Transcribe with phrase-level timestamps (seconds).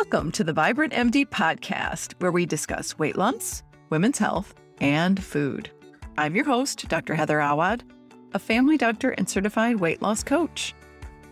[0.00, 5.70] Welcome to the Vibrant MD podcast, where we discuss weight loss, women's health, and food.
[6.16, 7.14] I'm your host, Dr.
[7.14, 7.84] Heather Awad,
[8.32, 10.74] a family doctor and certified weight loss coach.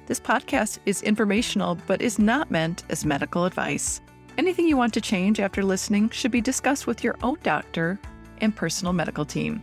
[0.04, 4.02] This podcast is informational but is not meant as medical advice.
[4.36, 7.98] Anything you want to change after listening should be discussed with your own doctor
[8.42, 9.62] and personal medical team.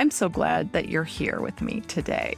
[0.00, 2.34] I'm so glad that you're here with me today.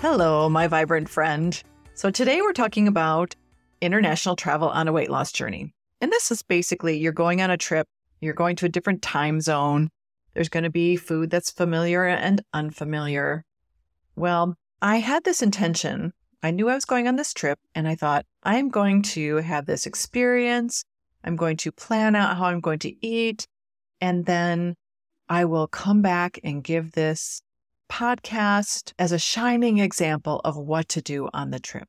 [0.00, 1.60] Hello, my vibrant friend.
[1.94, 3.34] So, today we're talking about
[3.80, 5.74] international travel on a weight loss journey.
[6.00, 7.88] And this is basically you're going on a trip,
[8.20, 9.88] you're going to a different time zone.
[10.34, 13.44] There's going to be food that's familiar and unfamiliar.
[14.14, 16.12] Well, I had this intention.
[16.44, 19.66] I knew I was going on this trip, and I thought, I'm going to have
[19.66, 20.84] this experience.
[21.24, 23.48] I'm going to plan out how I'm going to eat.
[24.00, 24.76] And then
[25.28, 27.42] I will come back and give this
[27.88, 31.88] podcast as a shining example of what to do on the trip.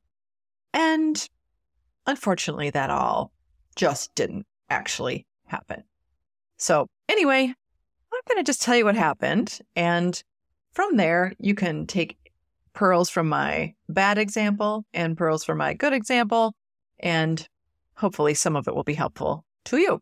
[0.73, 1.28] And
[2.06, 3.31] unfortunately, that all
[3.75, 5.83] just didn't actually happen.
[6.58, 9.59] So, anyway, I'm going to just tell you what happened.
[9.75, 10.22] And
[10.73, 12.17] from there, you can take
[12.73, 16.53] pearls from my bad example and pearls from my good example.
[17.00, 17.47] And
[17.95, 20.02] hopefully, some of it will be helpful to you.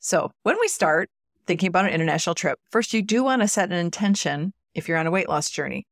[0.00, 1.10] So, when we start
[1.46, 4.98] thinking about an international trip, first, you do want to set an intention if you're
[4.98, 5.86] on a weight loss journey.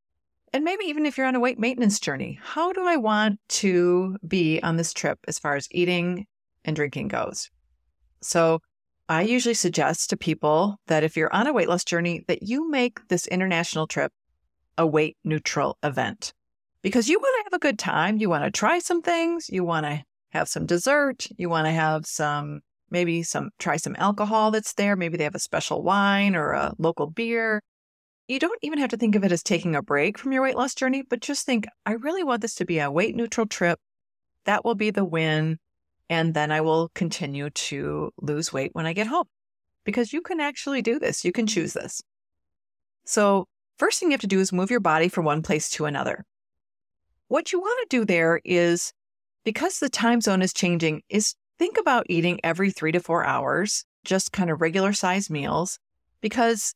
[0.53, 4.17] And maybe even if you're on a weight maintenance journey, how do I want to
[4.27, 6.27] be on this trip as far as eating
[6.65, 7.51] and drinking goes?
[8.21, 8.61] So
[9.09, 12.69] I usually suggest to people that if you're on a weight loss journey, that you
[12.69, 14.13] make this international trip
[14.77, 16.33] a weight neutral event
[16.83, 18.19] because you want to have a good time.
[18.19, 19.49] You want to try some things.
[19.51, 21.27] You want to have some dessert.
[21.37, 24.97] You want to have some, maybe some, try some alcohol that's there.
[24.97, 27.63] Maybe they have a special wine or a local beer
[28.31, 30.55] you don't even have to think of it as taking a break from your weight
[30.55, 33.81] loss journey, but just think, I really want this to be a weight neutral trip.
[34.45, 35.59] That will be the win.
[36.09, 39.27] And then I will continue to lose weight when I get home
[39.85, 41.25] because you can actually do this.
[41.25, 42.03] You can choose this.
[43.05, 43.47] So,
[43.79, 46.25] first thing you have to do is move your body from one place to another.
[47.27, 48.93] What you want to do there is
[49.45, 53.85] because the time zone is changing, is think about eating every three to four hours,
[54.05, 55.81] just kind of regular size meals,
[56.21, 56.75] because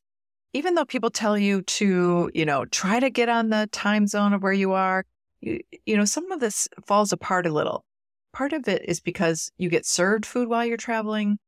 [0.55, 4.31] even though people tell you to, you know, try to get on the time zone
[4.31, 5.03] of where you are,
[5.41, 7.83] you, you know, some of this falls apart a little.
[8.31, 11.39] Part of it is because you get served food while you're traveling.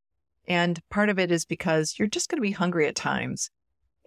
[0.46, 3.50] And part of it is because you're just going to be hungry at times.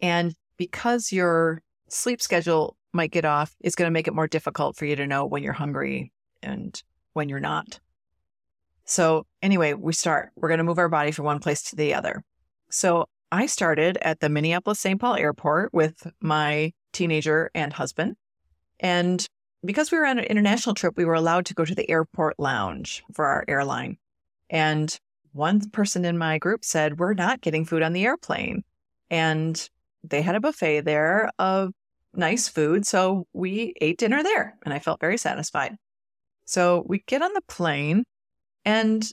[0.03, 4.77] And because your sleep schedule might get off, it's going to make it more difficult
[4.77, 6.12] for you to know when you're hungry
[6.43, 6.78] and
[7.15, 7.81] when you're not.
[8.84, 10.28] So, anyway, we start.
[10.37, 12.22] We're going to move our body from one place to the other.
[12.69, 15.00] So, I started at the Minneapolis St.
[15.00, 18.16] Paul airport with my teenager and husband.
[18.80, 19.24] And
[19.64, 22.38] because we were on an international trip, we were allowed to go to the airport
[22.38, 23.98] lounge for our airline.
[24.48, 24.98] And
[25.32, 28.64] one person in my group said, We're not getting food on the airplane.
[29.10, 29.68] And
[30.02, 31.72] they had a buffet there of
[32.14, 32.86] nice food.
[32.86, 35.76] So we ate dinner there and I felt very satisfied.
[36.47, 38.04] So we get on the plane
[38.64, 39.08] and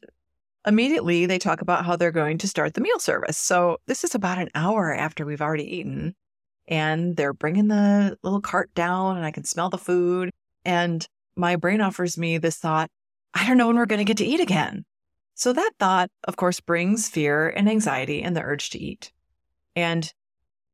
[0.67, 3.37] immediately they talk about how they're going to start the meal service.
[3.37, 6.13] So this is about an hour after we've already eaten.
[6.67, 10.31] And they're bringing the little cart down, and I can smell the food.
[10.65, 11.07] And
[11.37, 12.89] my brain offers me this thought
[13.33, 14.83] I don't know when we're going to get to eat again.
[15.35, 19.11] So that thought, of course, brings fear and anxiety and the urge to eat.
[19.75, 20.11] And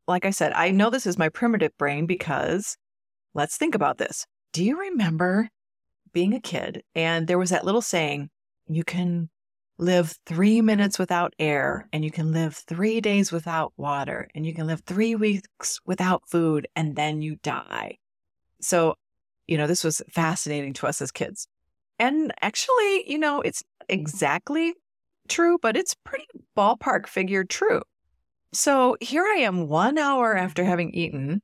[0.07, 2.77] like I said, I know this is my primitive brain because
[3.33, 4.25] let's think about this.
[4.53, 5.49] Do you remember
[6.13, 8.29] being a kid and there was that little saying,
[8.67, 9.29] you can
[9.78, 14.53] live three minutes without air and you can live three days without water and you
[14.53, 17.97] can live three weeks without food and then you die.
[18.61, 18.95] So,
[19.47, 21.47] you know, this was fascinating to us as kids.
[22.00, 24.73] And actually, you know, it's exactly
[25.28, 27.81] true, but it's pretty ballpark figure true.
[28.53, 31.41] So here I am one hour after having eaten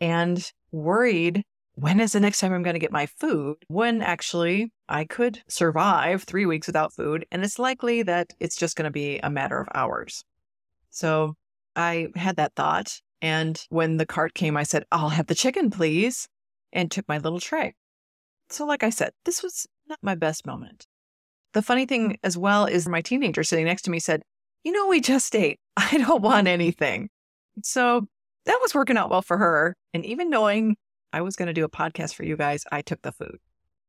[0.00, 1.42] and worried
[1.80, 3.56] when is the next time I'm going to get my food?
[3.68, 7.24] When actually I could survive three weeks without food.
[7.30, 10.22] And it's likely that it's just going to be a matter of hours.
[10.90, 11.36] So
[11.74, 13.00] I had that thought.
[13.22, 16.28] And when the cart came, I said, I'll have the chicken, please,
[16.72, 17.74] and took my little tray.
[18.50, 20.86] So, like I said, this was not my best moment.
[21.52, 24.22] The funny thing as well is my teenager sitting next to me said,
[24.64, 25.60] You know, we just ate.
[25.76, 27.08] I don't want anything.
[27.62, 28.06] So
[28.46, 29.76] that was working out well for her.
[29.94, 30.76] And even knowing
[31.12, 32.64] I was going to do a podcast for you guys.
[32.70, 33.38] I took the food.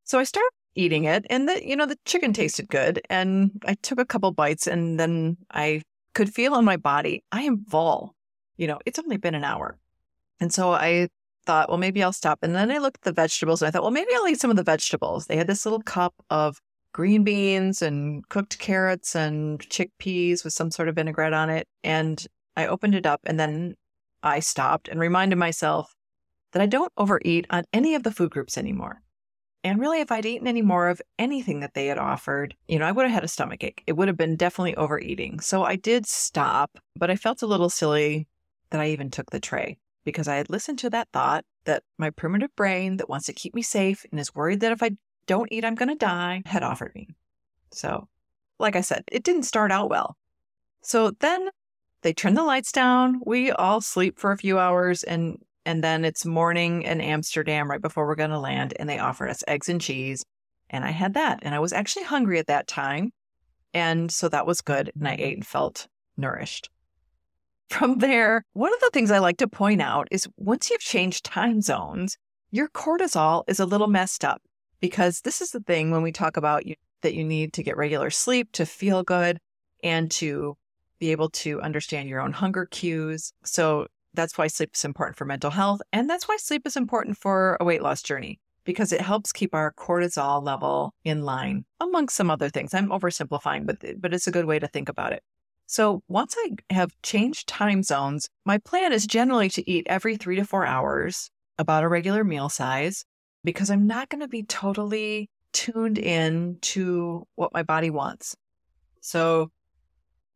[0.04, 3.00] So I started eating it and the, you know, the chicken tasted good.
[3.08, 5.82] And I took a couple bites and then I
[6.14, 8.14] could feel on my body, I am full.
[8.56, 9.78] You know, it's only been an hour.
[10.40, 11.08] And so I
[11.46, 12.40] thought, well, maybe I'll stop.
[12.42, 14.50] And then I looked at the vegetables and I thought, well, maybe I'll eat some
[14.50, 15.26] of the vegetables.
[15.26, 16.60] They had this little cup of
[16.92, 21.66] green beans and cooked carrots and chickpeas with some sort of vinaigrette on it.
[21.82, 22.24] And
[22.56, 23.74] I opened it up and then
[24.22, 25.94] I stopped and reminded myself
[26.52, 29.02] that I don't overeat on any of the food groups anymore.
[29.64, 32.86] And really, if I'd eaten any more of anything that they had offered, you know,
[32.86, 33.82] I would have had a stomach ache.
[33.86, 35.40] It would have been definitely overeating.
[35.40, 38.26] So I did stop, but I felt a little silly
[38.70, 42.10] that I even took the tray because I had listened to that thought that my
[42.10, 44.92] primitive brain that wants to keep me safe and is worried that if I
[45.26, 47.08] don't eat, I'm going to die had offered me.
[47.70, 48.08] So,
[48.58, 50.16] like I said, it didn't start out well.
[50.80, 51.50] So then
[52.02, 53.20] they turn the lights down.
[53.24, 57.80] We all sleep for a few hours and and then it's morning in Amsterdam right
[57.80, 60.24] before we're going to land and they offered us eggs and cheese
[60.70, 63.12] and I had that and I was actually hungry at that time.
[63.74, 65.86] And so that was good and I ate and felt
[66.16, 66.70] nourished.
[67.68, 71.24] From there, one of the things I like to point out is once you've changed
[71.24, 72.18] time zones,
[72.50, 74.42] your cortisol is a little messed up
[74.80, 77.76] because this is the thing when we talk about you, that you need to get
[77.76, 79.38] regular sleep to feel good
[79.82, 80.56] and to
[80.98, 83.32] be able to understand your own hunger cues.
[83.44, 85.80] So that's why sleep is important for mental health.
[85.92, 89.54] And that's why sleep is important for a weight loss journey because it helps keep
[89.54, 92.74] our cortisol level in line, among some other things.
[92.74, 95.22] I'm oversimplifying, but, but it's a good way to think about it.
[95.66, 100.36] So once I have changed time zones, my plan is generally to eat every three
[100.36, 103.04] to four hours, about a regular meal size,
[103.44, 108.36] because I'm not going to be totally tuned in to what my body wants.
[109.00, 109.50] So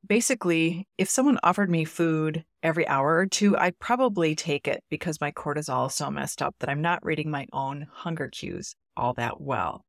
[0.07, 5.21] basically, if someone offered me food every hour or two, I'd probably take it because
[5.21, 9.15] my cortisol is so messed up that I'm not reading my own hunger cues all
[9.15, 9.85] that well.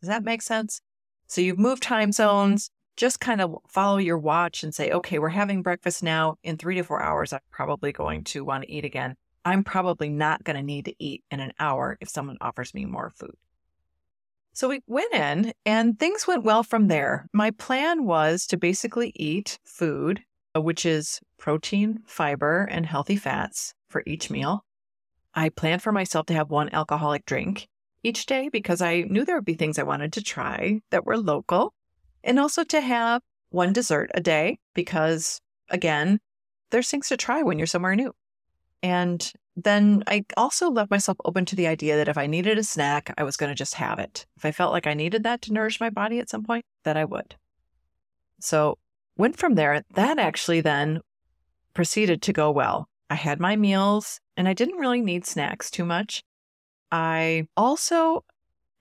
[0.00, 0.82] Does that make sense?
[1.26, 5.30] So you've moved time zones, just kind of follow your watch and say, okay, we're
[5.30, 6.36] having breakfast now.
[6.42, 9.16] In three to four hours, I'm probably going to want to eat again.
[9.46, 12.84] I'm probably not going to need to eat in an hour if someone offers me
[12.84, 13.34] more food.
[14.52, 17.26] So we went in and things went well from there.
[17.32, 20.20] My plan was to basically eat food,
[20.56, 24.64] Uh, which is protein, fiber, and healthy fats for each meal.
[25.34, 27.66] I planned for myself to have one alcoholic drink
[28.04, 31.18] each day because I knew there would be things I wanted to try that were
[31.18, 31.74] local
[32.22, 33.20] and also to have
[33.50, 35.40] one dessert a day because,
[35.70, 36.20] again,
[36.70, 38.12] there's things to try when you're somewhere new.
[38.82, 42.64] And then I also left myself open to the idea that if I needed a
[42.64, 44.26] snack, I was going to just have it.
[44.36, 46.96] If I felt like I needed that to nourish my body at some point, that
[46.96, 47.36] I would.
[48.40, 48.78] So,
[49.16, 49.82] went from there.
[49.94, 51.00] That actually then
[51.74, 52.88] proceeded to go well.
[53.10, 56.22] I had my meals and I didn't really need snacks too much.
[56.90, 58.24] I also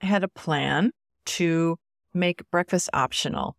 [0.01, 0.91] had a plan
[1.25, 1.77] to
[2.13, 3.55] make breakfast optional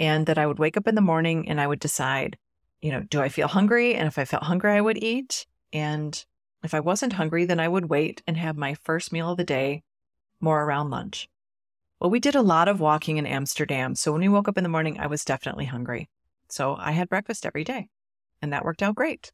[0.00, 2.36] and that I would wake up in the morning and I would decide,
[2.80, 3.94] you know, do I feel hungry?
[3.94, 5.46] And if I felt hungry, I would eat.
[5.72, 6.24] And
[6.62, 9.44] if I wasn't hungry, then I would wait and have my first meal of the
[9.44, 9.82] day
[10.40, 11.28] more around lunch.
[12.00, 13.94] Well, we did a lot of walking in Amsterdam.
[13.96, 16.08] So when we woke up in the morning, I was definitely hungry.
[16.48, 17.88] So I had breakfast every day
[18.42, 19.32] and that worked out great.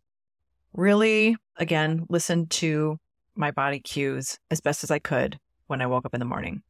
[0.73, 2.99] Really, again, listened to
[3.35, 6.63] my body cues as best as I could when I woke up in the morning.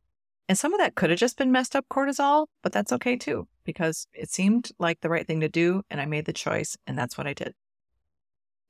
[0.48, 3.48] And some of that could have just been messed up cortisol, but that's okay too,
[3.64, 5.82] because it seemed like the right thing to do.
[5.90, 7.54] And I made the choice, and that's what I did.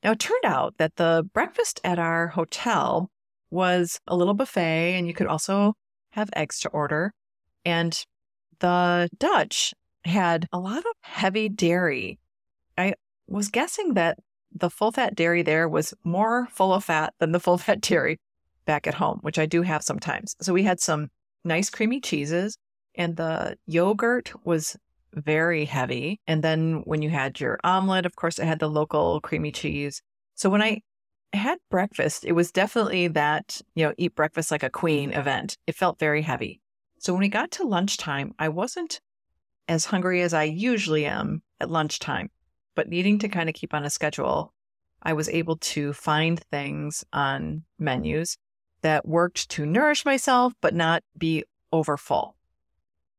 [0.03, 3.11] Now, it turned out that the breakfast at our hotel
[3.51, 5.75] was a little buffet, and you could also
[6.11, 7.13] have eggs to order.
[7.65, 8.05] And
[8.61, 9.75] the Dutch
[10.05, 12.19] had a lot of heavy dairy.
[12.77, 12.95] I
[13.27, 14.19] was guessing that
[14.53, 18.19] the full fat dairy there was more full of fat than the full fat dairy
[18.65, 20.37] back at home, which I do have sometimes.
[20.41, 21.11] So we had some
[21.45, 22.57] nice creamy cheeses,
[22.95, 24.77] and the yogurt was
[25.13, 26.21] very heavy.
[26.27, 30.03] And then when you had your omelet, of course, it had the local creamy cheese.
[30.35, 30.81] So when I
[31.33, 35.57] had breakfast, it was definitely that, you know, eat breakfast like a queen event.
[35.67, 36.61] It felt very heavy.
[36.99, 39.01] So when we got to lunchtime, I wasn't
[39.69, 42.31] as hungry as I usually am at lunchtime,
[42.75, 44.53] but needing to kind of keep on a schedule,
[45.03, 48.37] I was able to find things on menus
[48.83, 52.37] that worked to nourish myself, but not be over full.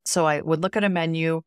[0.06, 1.42] So I would look at a menu.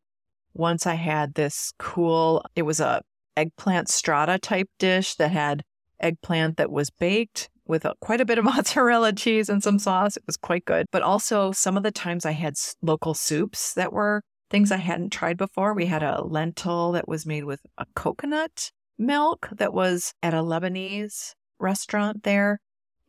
[0.53, 3.01] Once I had this cool, it was a
[3.37, 5.63] eggplant strata type dish that had
[5.99, 10.17] eggplant that was baked with a, quite a bit of mozzarella cheese and some sauce.
[10.17, 10.87] It was quite good.
[10.91, 15.11] But also, some of the times I had local soups that were things I hadn't
[15.11, 15.73] tried before.
[15.73, 20.37] We had a lentil that was made with a coconut milk that was at a
[20.37, 22.59] Lebanese restaurant there.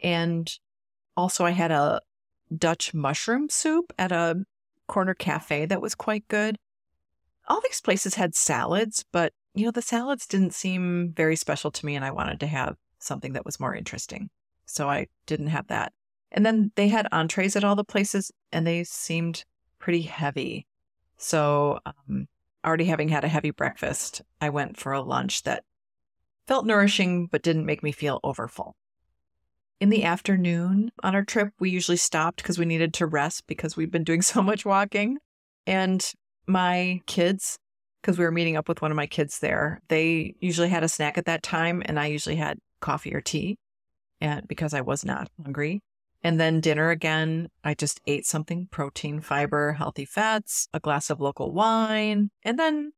[0.02, 0.50] And
[1.16, 2.00] also, I had a
[2.56, 4.44] Dutch mushroom soup at a
[4.86, 6.56] corner cafe that was quite good.
[7.48, 11.86] All these places had salads, but you know, the salads didn't seem very special to
[11.86, 14.30] me, and I wanted to have something that was more interesting.
[14.66, 15.92] So I didn't have that.
[16.30, 19.44] And then they had entrees at all the places and they seemed
[19.78, 20.66] pretty heavy.
[21.20, 22.26] So, um,
[22.64, 25.64] already having had a heavy breakfast, I went for a lunch that
[26.46, 28.74] felt nourishing but didn't make me feel overfull.
[29.80, 33.76] In the afternoon on our trip, we usually stopped because we needed to rest because
[33.76, 35.18] we've been doing so much walking.
[35.66, 36.10] And
[36.46, 37.58] my kids,
[38.00, 40.88] because we were meeting up with one of my kids there, they usually had a
[40.88, 43.58] snack at that time, and I usually had coffee or tea
[44.22, 45.82] and because I was not hungry.
[46.22, 51.20] And then dinner again, I just ate something protein, fiber, healthy fats, a glass of
[51.20, 52.30] local wine.
[52.42, 52.92] And then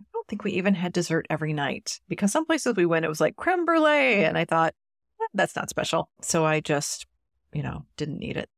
[0.00, 3.08] I don't think we even had dessert every night because some places we went, it
[3.08, 4.24] was like creme brulee.
[4.24, 4.74] And I thought,
[5.20, 6.10] eh, that's not special.
[6.20, 7.06] So I just,
[7.52, 8.50] you know, didn't need it.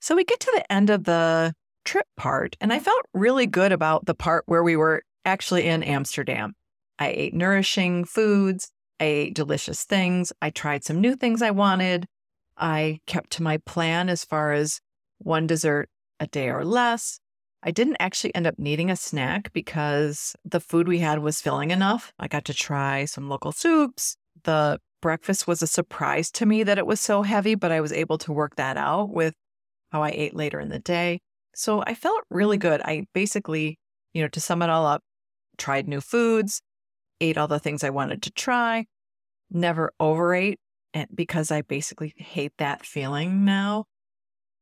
[0.00, 1.54] So we get to the end of the
[1.84, 5.82] trip part, and I felt really good about the part where we were actually in
[5.82, 6.54] Amsterdam.
[6.98, 8.70] I ate nourishing foods.
[9.00, 10.32] I ate delicious things.
[10.40, 12.06] I tried some new things I wanted.
[12.62, 14.80] I kept to my plan as far as
[15.18, 15.88] one dessert
[16.20, 17.18] a day or less.
[17.64, 21.72] I didn't actually end up needing a snack because the food we had was filling
[21.72, 22.12] enough.
[22.20, 24.16] I got to try some local soups.
[24.44, 27.92] The breakfast was a surprise to me that it was so heavy, but I was
[27.92, 29.34] able to work that out with
[29.90, 31.20] how I ate later in the day.
[31.56, 32.80] So I felt really good.
[32.84, 33.78] I basically,
[34.14, 35.02] you know, to sum it all up,
[35.58, 36.62] tried new foods,
[37.20, 38.86] ate all the things I wanted to try,
[39.50, 40.60] never overate
[40.94, 43.84] and because I basically hate that feeling now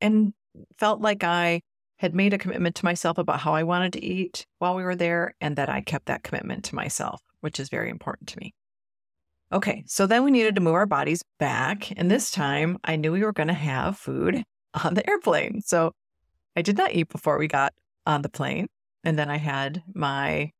[0.00, 0.32] and
[0.78, 1.60] felt like I
[1.99, 4.96] had made a commitment to myself about how I wanted to eat while we were
[4.96, 8.54] there and that I kept that commitment to myself, which is very important to me.
[9.52, 11.92] Okay, so then we needed to move our bodies back.
[11.99, 14.44] And this time I knew we were going to have food
[14.84, 15.60] on the airplane.
[15.60, 15.92] So
[16.56, 17.75] I did not eat before we got
[18.06, 18.68] on the plane.
[19.04, 20.52] And then I had my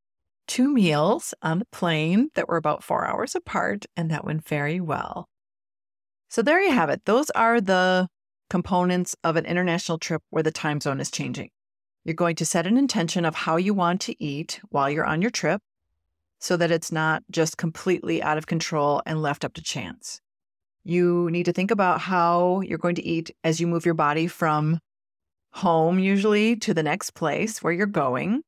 [0.47, 4.81] two meals on the plane that were about four hours apart, and that went very
[4.81, 5.30] well.
[6.31, 7.05] So there you have it.
[7.07, 8.09] Those are the
[8.49, 11.51] components of an international trip where the time zone is changing.
[12.05, 15.21] You're going to set an intention of how you want to eat while you're on
[15.21, 15.61] your trip
[16.39, 20.21] so that it's not just completely out of control and left up to chance.
[20.85, 24.29] You need to think about how you're going to eat as you move your body
[24.29, 24.79] from
[25.53, 28.43] home, usually, to the next place where you're going.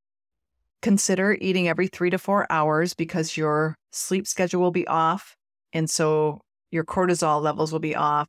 [0.83, 5.37] Consider eating every three to four hours because your sleep schedule will be off.
[5.73, 6.41] And so
[6.73, 8.29] your cortisol levels will be off.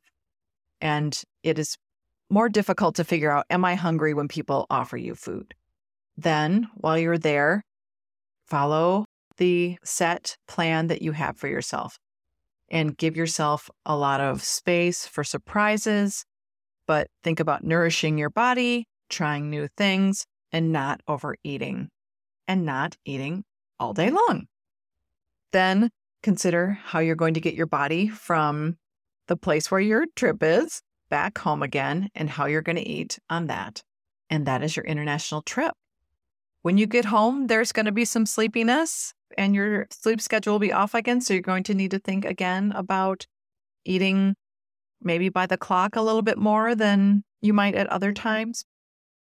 [0.80, 1.76] And it is
[2.30, 5.54] more difficult to figure out Am I hungry when people offer you food?
[6.16, 7.64] Then, while you're there,
[8.46, 9.06] follow
[9.38, 11.98] the set plan that you have for yourself
[12.68, 16.24] and give yourself a lot of space for surprises.
[16.86, 21.88] But think about nourishing your body, trying new things, and not overeating
[22.46, 23.44] and not eating
[23.80, 24.46] all day long.
[25.52, 25.90] Then
[26.24, 28.76] consider how you're going to get your body from
[29.28, 33.18] the place where your trip is back home again and how you're going to eat
[33.28, 33.82] on that.
[34.30, 35.74] And that is your international trip.
[36.62, 40.60] When you get home, there's going to be some sleepiness and your sleep schedule will
[40.60, 41.20] be off again.
[41.20, 43.26] So you're going to need to think again about
[43.84, 44.34] eating
[45.02, 48.64] maybe by the clock a little bit more than you might at other times.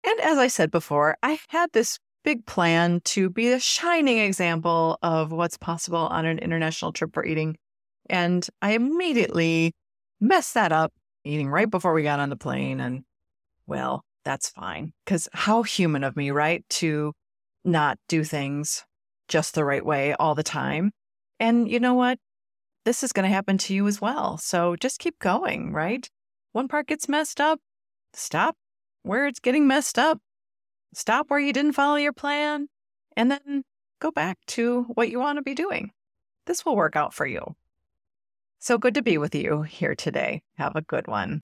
[0.06, 4.98] And as I said before, I had this big plan to be a shining example
[5.02, 7.58] of what's possible on an international trip for eating.
[8.10, 9.74] And I immediately
[10.20, 12.80] messed that up eating right before we got on the plane.
[12.80, 13.04] And
[13.68, 14.94] well, that's fine.
[15.06, 16.64] Because how human of me, right?
[16.70, 17.14] To
[17.64, 18.84] not do things
[19.28, 20.92] just the right way all the time.
[21.40, 22.20] And you know what?
[22.86, 24.38] This is going to happen to you as well.
[24.38, 26.10] So just keep going, right?
[26.52, 27.60] One part gets messed up,
[28.14, 28.56] stop
[29.04, 30.20] where it's getting messed up
[30.96, 32.70] stop where you didn't follow your plan,
[33.16, 33.64] and then
[34.00, 35.92] go back to what you want to be doing.
[36.46, 37.56] This will work out for you.
[38.60, 40.42] So good to be with you here today.
[40.58, 41.42] Have a good one.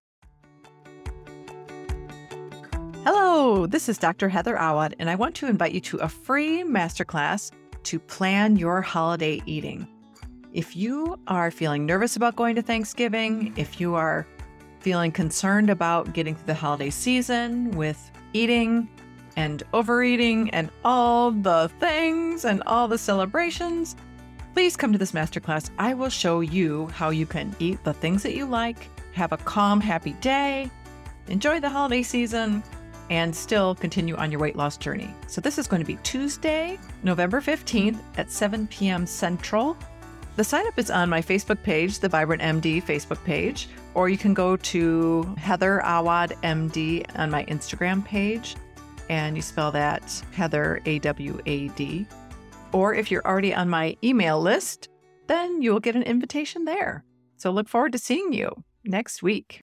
[3.03, 4.29] Hello, this is Dr.
[4.29, 7.51] Heather Awad, and I want to invite you to a free masterclass
[7.84, 9.88] to plan your holiday eating.
[10.53, 14.27] If you are feeling nervous about going to Thanksgiving, if you are
[14.79, 18.89] feeling concerned about getting through the holiday season with eating,
[19.36, 23.95] and overeating and all the things and all the celebrations,
[24.53, 25.69] please come to this masterclass.
[25.77, 29.38] I will show you how you can eat the things that you like, have a
[29.38, 30.69] calm, happy day,
[31.27, 32.63] enjoy the holiday season,
[33.09, 35.13] and still continue on your weight loss journey.
[35.27, 39.05] So, this is going to be Tuesday, November 15th at 7 p.m.
[39.05, 39.77] Central.
[40.36, 44.17] The sign up is on my Facebook page, the Vibrant MD Facebook page, or you
[44.17, 48.55] can go to Heather Awad MD on my Instagram page
[49.09, 52.07] and you spell that Heather, A W A D.
[52.71, 54.89] Or if you're already on my email list,
[55.27, 57.03] then you'll get an invitation there.
[57.37, 58.63] So look forward to seeing you.
[58.83, 59.57] next week.